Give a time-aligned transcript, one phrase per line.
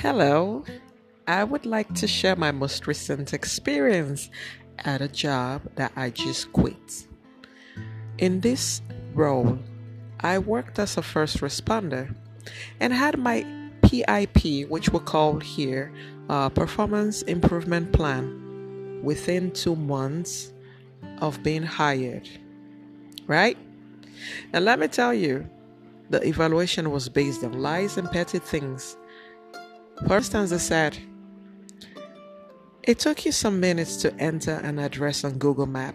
[0.00, 0.64] Hello,
[1.26, 4.30] I would like to share my most recent experience
[4.84, 7.08] at a job that I just quit.
[8.18, 8.80] In this
[9.12, 9.58] role,
[10.20, 12.14] I worked as a first responder
[12.78, 13.44] and had my
[13.82, 15.92] PIP, which we call here
[16.28, 20.52] uh, Performance Improvement Plan, within two months
[21.20, 22.28] of being hired.
[23.26, 23.58] Right?
[24.52, 25.50] And let me tell you,
[26.08, 28.96] the evaluation was based on lies and petty things
[30.06, 30.98] for instance, they said,
[32.82, 35.94] It took you some minutes to enter an address on Google Map.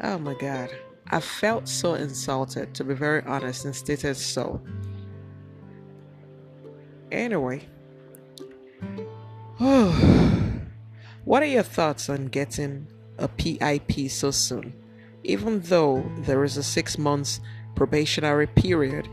[0.00, 0.70] Oh my God.
[1.10, 4.60] I felt so insulted, to be very honest, and stated so.
[7.10, 7.66] Anyway,
[9.58, 14.74] what are your thoughts on getting a PIP so soon?
[15.24, 17.40] Even though there is a six months
[17.74, 19.08] probationary period,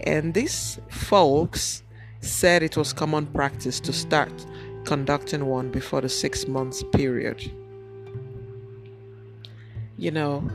[0.00, 1.82] and these folks
[2.28, 4.32] said it was common practice to start
[4.84, 7.50] conducting one before the six months period.
[9.96, 10.48] You know,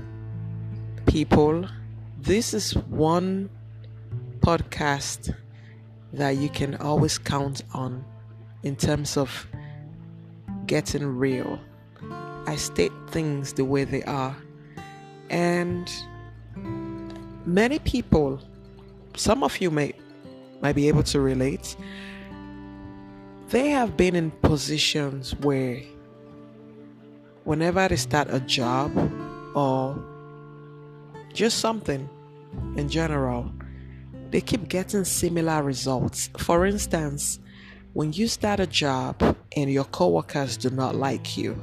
[1.06, 1.68] people,
[2.22, 3.50] this is one
[4.40, 5.36] podcast
[6.14, 8.06] that you can always count on
[8.64, 9.48] in terms of
[10.66, 11.60] getting real.
[12.46, 14.36] I state things the way they are.
[15.30, 15.92] And
[17.46, 18.40] many people,
[19.16, 19.94] some of you may
[20.64, 21.76] might be able to relate.
[23.50, 25.82] They have been in positions where
[27.44, 28.90] whenever they start a job
[29.54, 30.02] or
[31.34, 32.10] just something
[32.78, 33.52] in general,
[34.32, 36.30] they keep getting similar results.
[36.38, 37.40] For instance,
[37.92, 39.22] when you start a job
[39.56, 41.62] and your coworkers do not like you,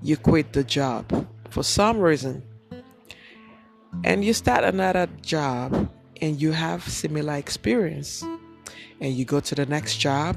[0.00, 2.42] you quit the job for some reason,
[4.04, 8.22] and you start another job and you have similar experience
[9.00, 10.36] and you go to the next job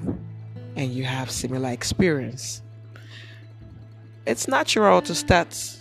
[0.76, 2.62] and you have similar experience
[4.25, 5.78] it's natural to start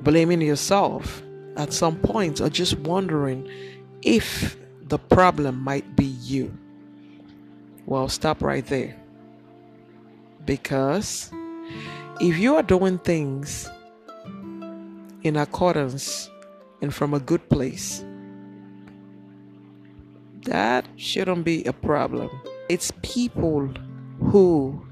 [0.00, 1.22] blaming yourself
[1.56, 3.48] at some point or just wondering
[4.02, 4.56] if
[4.88, 6.56] the problem might be you.
[7.86, 8.96] Well stop right there.
[10.44, 11.30] Because
[12.20, 13.68] if you are doing things
[15.22, 16.30] in accordance
[16.82, 18.04] and from a good place
[20.46, 22.30] that shouldn't be a problem.
[22.68, 23.68] It's people
[24.18, 24.84] who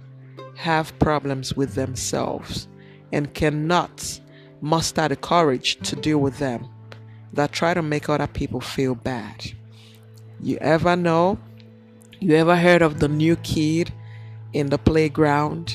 [0.56, 2.68] have problems with themselves
[3.12, 4.20] and cannot
[4.60, 6.68] muster the courage to deal with them
[7.32, 9.52] that try to make other people feel bad.
[10.40, 11.38] You ever know?
[12.20, 13.92] You ever heard of the new kid
[14.52, 15.74] in the playground?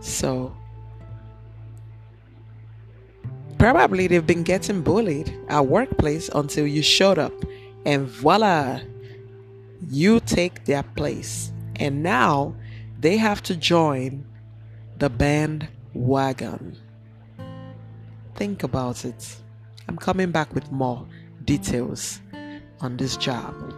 [0.00, 0.54] So,
[3.58, 7.32] probably they've been getting bullied at workplace until you showed up
[7.84, 8.80] and voila
[9.88, 11.52] you take their place.
[11.76, 12.54] And now
[13.00, 14.24] they have to join
[14.98, 16.76] the bandwagon.
[18.34, 19.36] Think about it.
[19.88, 21.06] I'm coming back with more
[21.44, 22.20] details
[22.80, 23.71] on this job.